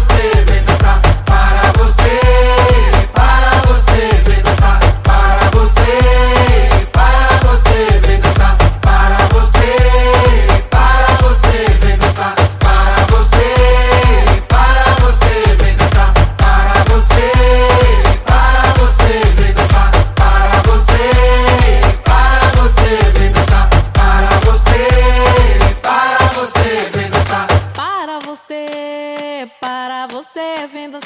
saving. 0.00 0.57